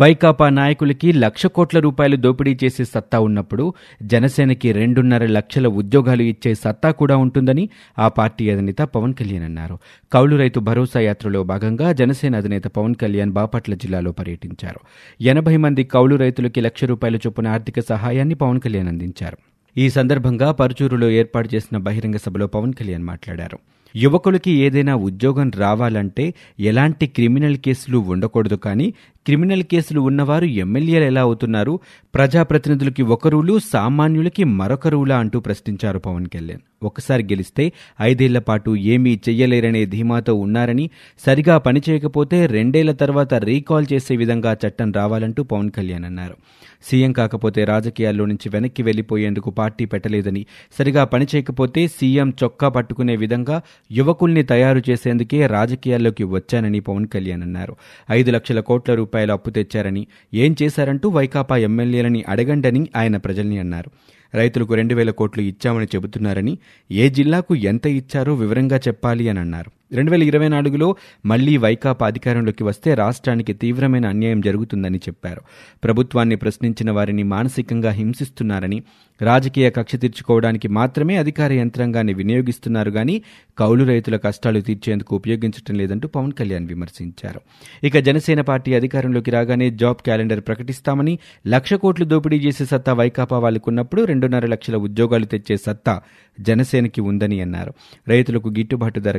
[0.00, 6.90] వైకాపా నాయకులకి లక్ష కోట్ల రూపాయలు దోపిడీ చేసే సత్తా ఉన్నప్పుడు జనసేనకి రెండున్నర లక్షల ఉద్యోగాలు ఇచ్చే సత్తా
[6.90, 9.78] కూడా ఉంటుందని ఆ పార్టీ అధినేత పవన్ కళ్యాణ్ అన్నారు.
[10.12, 14.80] కౌలు రైతు భరోసా యాత్రలో భాగంగా జనసేన అధినేత పవన్ కళ్యాణ్ బాపట్ల జిల్లాలో పర్యటించారు.
[15.20, 19.36] ఎనభై మంది కౌలు రైతులకి లక్ష రూపాయల చొప్పున ఆర్థిక సహాయాన్ని పవన్ కళ్యాణ్ అందించారు.
[19.76, 23.58] ఈ సందర్భంగా పరుచూరులో ఏర్పాటు చేసిన బహిరంగ సభలో పవన్ కళ్యాణ్ మాట్లాడారు.
[23.96, 28.94] యువకులకి ఏదైనా ఉద్యోగం రావాలంటే ఎలాంటి క్రిమినల్ కేసులు ఉండకూడదు కానీ
[29.24, 31.80] క్రిమినల్ కేసులు ఉన్నవారు ఎమ్మెల్యేలు ఎలా అవుతున్నారు?
[32.14, 36.60] ప్రజాప్రతినిధులకి ఒక రూలు సామాన్యులకి మరొక రూలా అంటూ ప్రశ్నించారు పవన్ కళ్యాణ్.
[36.82, 40.90] ఒకసారి గెలిస్తే ఐదేళ్ళ పాటు ఏమీ చెయ్యలేరనే ధీమాతో ఉన్నారని
[41.26, 46.36] సరిగా పనిచేయకపోతే రెండేళ్ళ తర్వాత రీకాల్ చేసే విధంగా చట్టం రావాలంటూ పవన్ కళ్యాణ్ అన్నారు.
[46.82, 50.46] సీఎం కాకపోతే రాజకీయాల్లో నుంచి వెనక్కి వెళ్ళిపోయేందుకు పార్టీ పెట్టలేదని
[50.78, 57.76] సరిగా పనిచేయకపోతే సీఎం చొక్కా పట్టుకునే విధంగా యువకుల్ని తయారు చేసేందుకే రాజకీయాల్లోకి వచ్చానని పవన్ కళ్యాణ్ అన్నారు.
[58.10, 60.02] ఐదు లక్షల కోట్ల రూపాయల అప్పు తెచ్చారని
[60.34, 63.90] ఏం చేశారంటూ వైకాపా ఎమ్మెల్యేలని అడగండని ఆయన ప్రజల్ని అన్నారు.
[64.34, 66.52] రైతులకు రెండు వేల కోట్లు ఇచ్చామని చెబుతున్నారని
[66.90, 69.70] ఏ జిల్లాకు ఎంత ఇచ్చారో వివరంగా చెప్పాలి అని అన్నారు.
[69.92, 75.40] రెండు వేల ఇరవై నాలుగులో మళ్ళీ వైకాపా అధికారంలోకి వస్తే రాష్ట్రానికి తీవ్రమైన అన్యాయం జరుగుతుందని చెప్పారు.
[75.84, 78.82] ప్రభుత్వాన్ని ప్రశ్నించిన వారిని మానసికంగా హింసిస్తున్నారని
[79.22, 83.22] రాజకీయ కక్ష తీర్చుకోవడానికి మాత్రమే అధికార యంత్రాంగాన్ని వినియోగిస్తున్నారు గాని
[83.58, 87.40] కౌలు రైతుల కష్టాలు తీర్చేందుకు ఉపయోగించడం లేదంటూ పవన్ కళ్యాణ్ విమర్శించారు.
[87.86, 94.02] ఇక జనసేన పార్టీ అధికారంలోకి రాగానే జాబ్ క్యాలెండర్ ప్రకటిస్తామని లక్ష కోట్లు దోపిడీ చేసే సత్తా వైకాపా వాళ్ళకున్నప్పుడు
[94.02, 96.00] రెండున్నర లక్షల ఉద్యోగాలు తెచ్చే సత్తా
[96.40, 97.74] జనసేనకి ఉందని అన్నారు.
[98.08, 99.18] రైతులకు గిట్టుబాటు ధర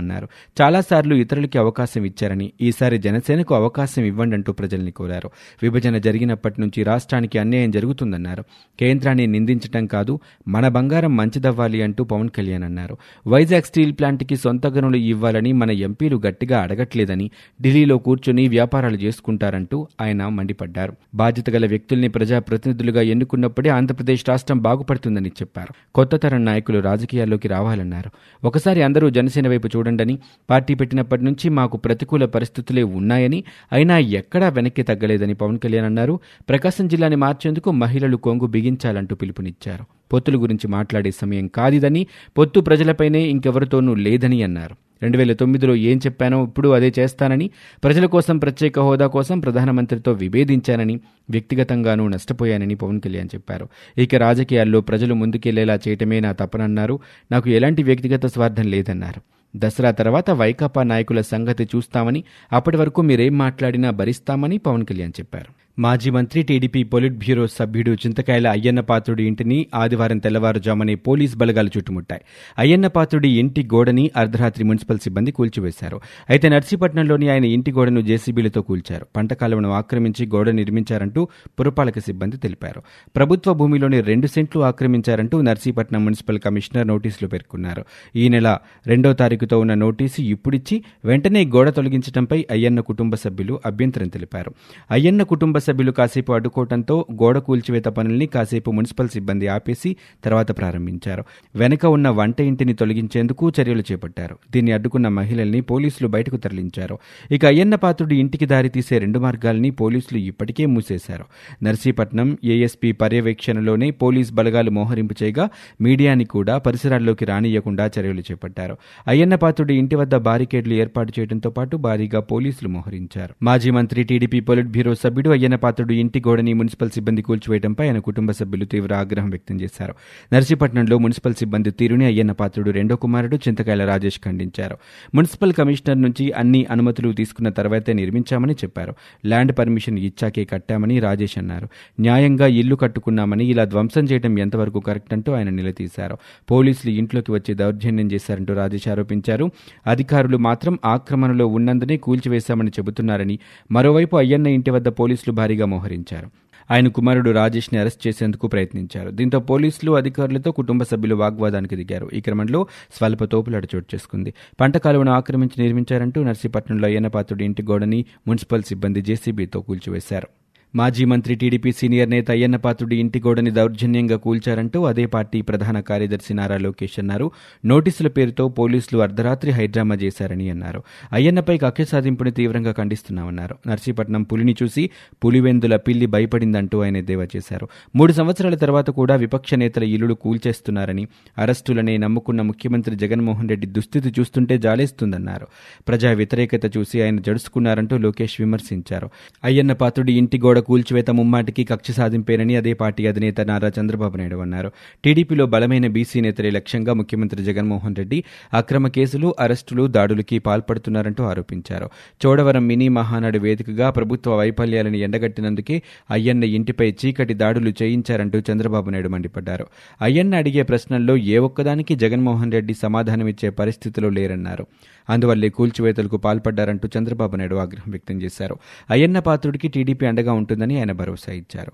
[0.00, 0.28] కల్పిస్తామన్నారు
[0.60, 5.30] చాలాసార్లు ఇతరులకి అవకాశం ఇచ్చారని ఈసారి జనసేనకు అవకాశం ఇవ్వండంటూ ప్రజల్ని కోరారు.
[5.62, 8.44] విభజన జరిగినప్పటి నుంచి రాష్ట్రానికి అన్యాయం జరుగుతుందన్నారు.
[8.80, 12.96] కేంద్రాన్ని నిందించటం కాదు మన బంగారం మంచిదవ్వాలి అంటూ పవన్ కళ్యాణ్ అన్నారు.
[13.26, 17.30] వైజాగ్ స్టీల్ ప్లాంట్కి సొంత గనులు ఇవ్వాలని మన ఎంపీలు గట్టిగా అడగట్లేదని
[17.62, 20.92] ఢిల్లీలో కూర్చుని వ్యాపారాలు చేసుకుంటారంటూ ఆయన మండిపడ్డారు.
[21.14, 25.74] బాధ్యత గల వ్యక్తుల్ని ప్రజాప్రతినిధులుగా ఎన్నుకున్నప్పుడే ఆంధ్రప్రదేశ్ రాష్ట్రం బాగుపడుతుందని చెప్పారు.
[25.94, 28.10] కొత్త తరం నాయకులు రాజకీయాల్లోకి రావాలన్నారు.
[28.46, 30.18] ఒకసారి అందరూ జనసేన వైపు చూడండని
[30.50, 36.20] పార్టీ పెట్టినప్పటి నుంచి మాకు ప్రతికూల పరిస్థితులే ఉన్నాయని అయినా ఎక్కడా వెనక్కి తగ్గలేదని పవన్ కళ్యాణ్ అన్నారు.
[36.48, 39.84] ప్రకాశం జిల్లాని మార్చేందుకు మహిళలు కొంగు బిగించాలంటూ పిలుపునిచ్చారు.
[40.12, 42.06] పొత్తుల గురించి మాట్లాడే సమయం కాదిదని
[42.38, 44.76] పొత్తు ప్రజలపైనే ఇంకెవరితోనూ లేదని అన్నారు.
[45.02, 47.50] రెండు వేల తొమ్మిదిలో ఏం చెప్పానో ఇప్పుడు అదే చేస్తానని
[47.84, 51.00] ప్రజల కోసం ప్రత్యేక హోదా కోసం ప్రధానమంత్రితో విభేదించానని
[51.30, 53.68] వ్యక్తిగతంగానూ నష్టపోయానని పవన్ కళ్యాణ్ చెప్పారు.
[53.98, 56.98] ఇక రాజకీయాల్లో ప్రజలు ముందుకెళ్ళేలా చేయటమే నా తపనన్నారు.
[57.32, 59.39] నాకు ఎలాంటి వ్యక్తిగత స్వార్థం లేదన్నారు.
[59.56, 65.59] దసరా తర్వాత వైకాపా నాయకుల సంగతి చూస్తామని అప్పటి వరకు మీరేం మాట్లాడినా భరిస్తామని పవన్ కళ్యాణ్ చెప్పారు.
[65.80, 72.20] మాజీ మంత్రి టీడీపీ పొలిట్ బ్యూరో సభ్యుడు చింతకాయల అయ్యన్న పాత్రుడి ఇంటిని ఆదివారం తెల్లవారుజామునే పోలీస్ బలగాలు చుట్టుముట్టాయి.
[72.58, 76.00] అయ్యన్నపాత్రుడి ఇంటి గోడని అర్ధరాత్రి మున్సిపల్ సిబ్బంది కూల్చివేశారు.
[76.30, 79.06] అయితే నర్సీపట్నంలోని ఆయన ఇంటి గోడను జేసీబీలతో కూల్చారు.
[79.16, 81.28] పంట కాలువను ఆక్రమించి గోడ నిర్మించారంటూ
[81.60, 82.82] పురపాలక సిబ్బంది తెలిపారు.
[83.16, 87.84] ప్రభుత్వ భూమిలోని రెండు సెంట్లు ఆక్రమించారంటూ నర్సీపట్నం మున్సిపల్ కమిషనర్ నోటీసులు పేర్కొన్నారు.
[88.16, 94.54] ఈ నెల రెండో తారీఖుతో ఉన్న నోటీసు ఇప్పుడిచ్చి వెంటనే గోడ తొలగించడంపై అయ్యన్న కుటుంబ సభ్యులు అభ్యంతరం తెలిపారు.
[94.90, 101.24] అయ్యన్న కుటుంబ సభ్యులు కాసేపు అడ్డుకోవడంతో గోడ కూల్చివేత పనుల్ని కాసేపు మున్సిపల్ సిబ్బంది ఆపేసి తర్వాత ప్రారంభించారు.
[101.56, 104.38] వెనక ఉన్న వంట ఇంటిని తొలగించేందుకు చర్యలు చేపట్టారు.
[104.50, 106.98] దీన్ని అడ్డుకున్న మహిళల్ని పోలీసులు బయటకు తరలించారు.
[107.30, 111.24] ఇక అయ్యన్న పాత్రుడి ఇంటికి దారి తీసే రెండు మార్గాల్ని పోలీసులు ఇప్పటికే మూసేశారు.
[111.62, 115.48] నర్సీపట్నం ఏఎస్పీ పర్యవేక్షణలోనే పోలీస్ బలగాలు మోహరింపు చేయగా
[115.80, 118.76] మీడియాని కూడా పరిసరాల్లోకి రానియకుండా చర్యలు చేపట్టారు.
[119.08, 123.34] అయ్యన్న పాత్రుడి ఇంటి వద్ద బారికేడ్లు ఏర్పాటు చేయడంతో పాటు భారీగా పోలీసులు మోహరించారు.
[123.42, 128.30] మాజీ మంత్రి టీడీపీ పొలిట్ బ్యూరో సభ్యుడు అయ్యన్న పాత్రుడు ఇంటి గోడని మున్సిపల్ సిబ్బంది కూల్చివేయడంపై ఆయన కుటుంబ
[128.30, 129.94] సభ్యులు తీవ్ర ఆగ్రహం వ్యక్తం చేశారు.
[130.32, 134.76] నర్సీపట్నంలో మున్సిపల్ సిబ్బంది తీరుని అయ్యన్న పాత్రుడు రెండో కుమారుడు చింతకాయల రాజేష్ ఖండించారు.
[135.14, 138.94] మున్సిపల్ కమిషనర్ నుంచి అన్ని అనుమతులు తీసుకున్న తర్వాతే నిర్మించామని చెప్పారు.
[139.26, 141.68] ల్యాండ్ పర్మిషన్ ఇచ్చాకే కట్టామని రాజేష్ అన్నారు.
[142.00, 146.16] న్యాయంగా ఇల్లు కట్టుకున్నామని ఇలా ధ్వంసం చేయడం ఎంతవరకు కరెక్ట్ అంటూ ఆయన నిలదీశారు.
[146.50, 149.50] పోలీసులు ఇంట్లోకి వచ్చి దౌర్జన్యం చేశారంటూ రాజేష్ ఆరోపించారు.
[149.86, 153.38] అధికారులు మాత్రం ఆక్రమణలో ఉన్నందునే కూల్చివేశామని చెబుతున్నారని
[153.70, 156.28] మరోవైపు అయ్యన్న ఇంటి వద్ద పోలీసులు భారీగా మోహరించారు.
[156.70, 159.10] ఆయన కుమారుడు రాజేష్ని అరెస్ట్ చేసేందుకు ప్రయత్నించారు.
[159.10, 162.10] దీంతో పోలీసులు అధికారులతో కుటుంబ సభ్యులు వాగ్వాదానికి దిగారు.
[162.14, 162.60] ఈ క్రమంలో
[162.94, 164.34] స్వల్ప తోపులాట చోటు చేసుకుంది.
[164.60, 170.28] పంట కాలువను ఆక్రమించి నిర్మించారంటూ నర్సీపట్నంలో అయ్యన్నపాత్రుడి ఇంటి గోడని మున్సిపల్ సిబ్బంది జేసీబీతో కూల్చివేశారు.
[170.74, 176.34] మాజీ మంత్రి టీడీపీ సీనియర్ నేత అయ్యన్న పాత్రుడి ఇంటి గోడని దౌర్జన్యంగా కూల్చారంటూ అదే పార్టీ ప్రధాన కార్యదర్శి
[176.34, 177.30] నారా లోకేష్ అన్నారు.
[177.64, 180.82] నోటీసుల పేరుతో పోలీసులు అర్ధరాత్రి హైడ్రామా చేశారని అన్నారు.
[181.12, 183.58] అయ్యన్నపై కక్ష సాధింపుని తీవ్రంగా ఖండిస్తున్నామన్నారు.
[183.68, 184.90] నర్సీపట్నం పులిని చూసి
[185.24, 187.68] పులివెందుల పిల్లి భయపడిందంటూ ఆయన ఎద్దేవా చేశారు.
[187.96, 191.06] మూడు సంవత్సరాల తర్వాత కూడా విపక్ష నేతల ఇల్లులు కూల్చేస్తున్నారని
[191.38, 195.46] అరెస్టులనే నమ్ముకున్న ముఖ్యమంత్రి జగన్మోహన్ రెడ్డి దుస్థితి చూస్తుంటే జాలేస్తుందన్నారు.
[195.88, 199.10] ప్రజా వ్యతిరేకత చూసి ఆయన జడుసుకున్నారంటూ లోకేష్ విమర్శించారు.
[199.44, 204.72] అయ్యన్న పాత్రుడి ఇంటి గోడ కూల్చివేత ముమ్మాటికి కక్ష సాధింపేనని అదే పార్టీ అధినేత నారా చంద్రబాబు నాయుడు అన్నారు.
[205.04, 208.24] టీడీపీలో బలమైన బీసీ నేతలే లక్ష్యంగా ముఖ్యమంత్రి జగన్మోహన్ రెడ్డి
[208.54, 211.90] అక్రమ కేసులు అరెస్టులు దాడులకి పాల్పడుతున్నారంటూ ఆరోపించారు.
[212.26, 219.66] చోడవరం మినీ మహానాడు వేదికగా ప్రభుత్వ వైఫల్యాలను ఎండగట్టినందుకే అయ్యన్న ఇంటిపై చీకటి దాడులు చేయించారంటూ చంద్రబాబు నాయుడు మండిపడ్డారు.
[220.02, 224.66] అయ్యన్న అడిగే ప్రశ్నల్లో ఏ ఒక్కదానికి జగన్మోహన్ రెడ్డి సమాధానమిచ్చే పరిస్థితిలో లేరన్నారు.
[225.10, 228.56] అందువల్లే కూల్చివేతలకు పాల్పడ్డారంటూ చంద్రబాబు నాయుడు ఆగ్రహం వ్యక్తం చేశారు.
[228.90, 231.72] అయ్యన్న పాత్రుడికి టీడీపీ అండగా ఉంటుంది ఉంటుందని ఆయన భరోసా ఇచ్చారు.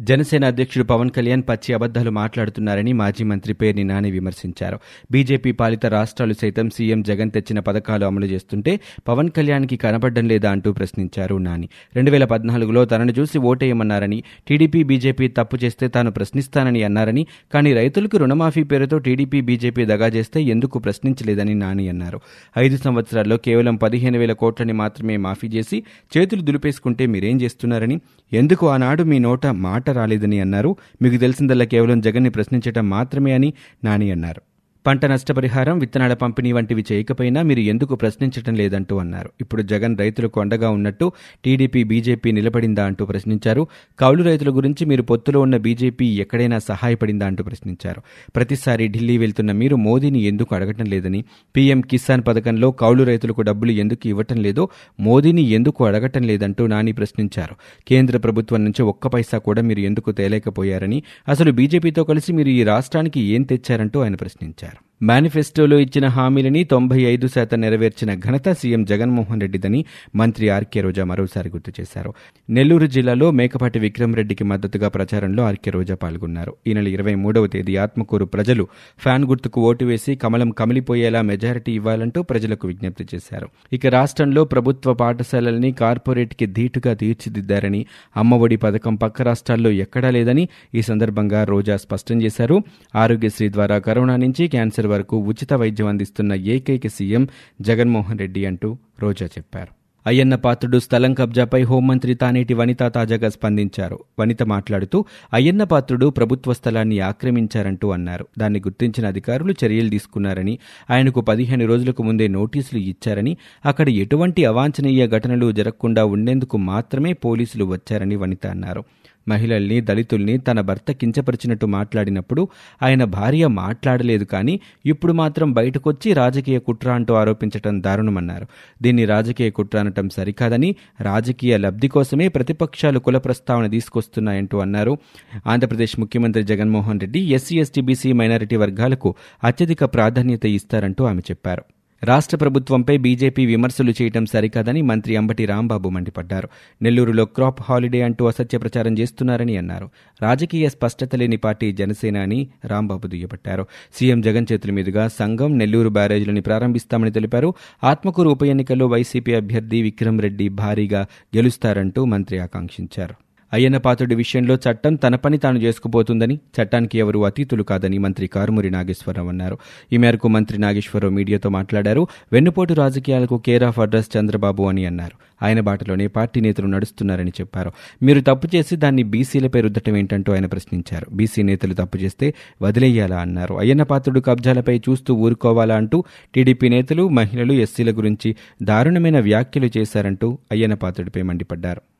[0.00, 4.78] జనసేన అధ్యక్షుడు పవన్ కళ్యాణ్ పచ్చి అబద్దాలు మాట్లాడుతున్నారని మాజీ మంత్రి పేర్ని నాని విమర్శించారు.
[5.10, 10.72] బీజేపీ పాలిత రాష్ట్రాలు సైతం సీఎం జగన్ తెచ్చిన పథకాలు అమలు చేస్తుంటే పవన్ కళ్యాణ్కి కనబడడం లేదా అంటూ
[10.72, 11.68] ప్రశ్నించారు నాని.
[11.96, 18.16] రెండు వేల పద్నాలుగులో తనను చూసి ఓటేయమన్నారని టీడీపీ బీజేపీ తప్పు చేస్తే తాను ప్రశ్నిస్తానని అన్నారని కానీ రైతులకు
[18.16, 22.20] రుణమాఫీ పేరుతో టీడీపీ బీజేపీ దగా చేస్తే ఎందుకు ప్రశ్నించలేదని నాని అన్నారు.
[22.58, 25.82] ఐదు సంవత్సరాల్లో కేవలం పదిహేను వేల కోట్లని మాత్రమే మాఫీ చేసి
[26.16, 28.00] చేతులు దులిపేసుకుంటే మీరేం చేస్తున్నారని
[28.32, 30.76] ఎందుకు ఆనాడు మీ నోట మాట రాలేదని అన్నారు?
[31.02, 33.52] మీకు తెలిసిందల్లా కేవలం జగన్ని ప్రశ్నించటం మాత్రమే అని
[33.84, 34.42] నాని అన్నారు.
[34.86, 39.30] పంట నష్టపరిహారం విత్తనాల పంపిణీ వంటివి చేయకపోయినా మీరు ఎందుకు ప్రశ్నించటం లేదంటూ అన్నారు.
[39.40, 41.12] ఇప్పుడు జగన్ రైతులకు అండగా ఉన్నట్టు
[41.44, 43.66] టీడీపీ బీజేపీ నిలబడిందా అంటూ ప్రశ్నించారు.
[43.98, 48.02] కౌలు రైతుల గురించి మీరు పొత్తులో ఉన్న బీజేపీ ఎక్కడైనా సహాయపడిందా అంటూ ప్రశ్నించారు.
[48.36, 51.24] ప్రతిసారి ఢిల్లీ వెళ్తున్న మీరు మోదీని ఎందుకు అడగటం లేదని
[51.56, 54.68] పీఎం కిసాన్ పథకంలో కౌలు రైతులకు డబ్బులు ఎందుకు ఇవ్వటం లేదో
[55.00, 57.54] మోదీని ఎందుకు అడగటం లేదంటూ నాని ప్రశ్నించారు.
[57.88, 63.20] కేంద్ర ప్రభుత్వం నుంచి ఒక్క పైసా కూడా మీరు ఎందుకు తేలేకపోయారని అసలు బీజేపీతో కలిసి మీరు ఈ రాష్ట్రానికి
[63.20, 64.67] ఏం తెచ్చారంటూ ఆయన ప్రశ్నించారు.
[64.68, 64.87] hacer.
[65.02, 69.84] మేనిఫెస్టోలో ఇచ్చిన హామీలని తొంభై ఐదు శాతం నెరవేర్చిన ఘనత సీఎం జగన్మోహన్ రెడ్డిదని
[70.14, 72.14] మంత్రి ఆర్కే రోజా మరోసారి గుర్తు చేశారు.
[72.50, 76.54] నెల్లూరు జిల్లాలో మేకపాటి విక్రమ్ రెడ్డికి మద్దతుగా ప్రచారంలో ఆర్కే రోజా పాల్గొన్నారు.
[76.66, 78.68] ఈ నెల ఇరవై మూడవ తేదీ ఆత్మకూరు ప్రజలు
[78.98, 83.48] ఫ్యాన్ గుర్తుకు ఓటు వేసి కమలం కమిలిపోయేలా మెజారిటీ ఇవ్వాలంటూ ప్రజలకు విజ్ఞప్తి చేశారు.
[83.72, 87.86] ఇక రాష్ట్రంలో ప్రభుత్వ పాఠశాలల్ని కార్పొరేట్కి ధీటుగా తీర్చిదిద్దారని
[88.16, 92.62] అమ్మఒడి పథకం పక్క రాష్ట్రాల్లో ఎక్కడా లేదని ఈ సందర్భంగా రోజా స్పష్టం చేశారు.
[92.94, 97.28] ఆరోగ్యశ్రీ ద్వారా కరోనా నుంచి క్యాన్సర్ వరకు ఉచిత వైద్యం అందిస్తున్న ఏకైక సీఎం
[97.60, 99.72] జగన్మోహన్ రెడ్డి అంటూ రోజా చెప్పారు.
[100.06, 103.96] అయ్యన్న పాత్రుడు స్థలం కబ్జాపై హోంమంత్రి తానేటి వనిత తాజాగా స్పందించారు.
[104.18, 104.98] వనిత మాట్లాడుతూ
[105.32, 108.26] అయ్యన్న పాత్రుడు ప్రభుత్వ స్థలాన్ని ఆక్రమించారంటూ అన్నారు.
[108.38, 110.54] దాన్ని గుర్తించిన అధికారులు చర్యలు తీసుకున్నారని
[110.90, 113.34] ఆయనకు పదిహేను రోజులకు ముందే నోటీసులు ఇచ్చారని
[113.64, 118.84] అక్కడ ఎటువంటి అవాంఛనీయ ఘటనలు జరగకుండా ఉండేందుకు మాత్రమే పోలీసులు వచ్చారని వనిత అన్నారు.
[119.28, 122.42] మహిళల్ని దళితుల్ని తన భర్త కించపరిచినట్టు మాట్లాడినప్పుడు
[122.82, 124.54] ఆయన భార్య మాట్లాడలేదు కానీ
[124.86, 128.46] ఇప్పుడు మాత్రం బయటకొచ్చి రాజకీయ కుట్ర అంటూ ఆరోపించటం దారుణమన్నారు.
[128.82, 130.70] దీన్ని రాజకీయ కుట్ర అనటం సరికాదని
[131.00, 134.98] రాజకీయ లబ్ధి కోసమే ప్రతిపక్షాలు కుల ప్రస్తావన తీసుకొస్తున్నాయంటూ అన్నారు.
[135.46, 139.10] ఆంధ్రప్రదేశ్ ముఖ్యమంత్రి Jaganmohan Reddy SC ST BC minority వర్గాలకు
[139.44, 141.64] అత్యధిక ప్రాధాన్యత ఇస్తారంటూ ఆమె చెప్పారు.
[142.02, 146.48] రాష్ట్ర ప్రభుత్వంపై బీజేపీ విమర్శలు చేయటం సరికాదని మంత్రి అంబటి రాంబాబు మండిపడ్డారు.
[146.82, 149.90] నెల్లూరులో క్రాప్ హాలిడే అంటూ అసత్య ప్రచారం చేస్తున్నారని అన్నారు.
[150.22, 153.66] రాజకీయ స్పష్టత లేని పార్టీ జనసేన అని రాంబాబు దుయ్యబట్టారు.
[153.94, 157.54] సీఎం జగన్ చేతుల మీదుగా సంఘం నెల్లూరు బ్యారేజీలని ప్రారంభిస్తామని తెలిపారు.
[157.84, 161.06] ఆత్మకూరు ఉప ఎన్నికల్లో వైసీపీ అభ్యర్థి విక్రమ్ రెడ్డి భారీగా
[161.36, 163.27] గెలుస్తారంటూ మంత్రి ఆకాంక్షించారు.
[163.52, 169.28] అయ్యన్న పాత్రుడి విషయంలో చట్టం తన పని తాను చేసుకుపోతుందని చట్టానికి ఎవరు అతీతులు కాదని మంత్రి కారుమూరి నాగేశ్వరరావు
[169.28, 169.58] అన్నారు.
[169.92, 172.06] ఈ మేరకు మంత్రి నాగేశ్వరరావు మీడియాతో మాట్లాడారు.
[172.32, 175.44] వెన్నుపోటు రాజకీయాలకు కేర్ ఆఫ్ అడ్రస్ చంద్రబాబు అని అన్నారు.
[175.44, 177.72] ఆయన బాటలోనే పార్టీ నేతలు నడుస్తున్నారని చెప్పారు.
[178.02, 181.06] మీరు తప్పు చేసి దాన్ని బీసీలపై రుద్దటం ఏంటంటూ ఆయన ప్రశ్నించారు.
[181.12, 183.54] బీసీ నేతలు తప్పు చేస్తే వదిలేయాలా అన్నారు.
[183.54, 190.74] అయ్యన్న పాత్రుడు కబ్జాలపై చూస్తూ ఊరుకోవాలా అంటూ టీడీపీ నేతలు మహిళలు ఎస్సీల గురించి దారుణమైన వ్యాఖ్యలు చేశారంటూ అయ్యన్న
[190.74, 191.82] పాత్రుడిపై మండిపడ్డారు.